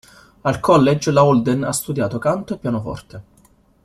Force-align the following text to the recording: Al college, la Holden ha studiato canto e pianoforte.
Al 0.49 0.57
college, 0.67 1.11
la 1.11 1.23
Holden 1.25 1.63
ha 1.63 1.71
studiato 1.71 2.17
canto 2.17 2.55
e 2.55 2.57
pianoforte. 2.57 3.23